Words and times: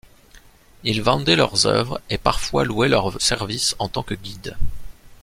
Ils 0.83 1.03
vendaient 1.03 1.35
leurs 1.35 1.67
œuvres 1.67 2.01
et 2.09 2.17
parfois 2.17 2.65
louaient 2.65 2.87
leur 2.87 3.21
service 3.21 3.75
en 3.77 3.87
tant 3.87 4.01
que 4.01 4.15
guide. 4.15 4.57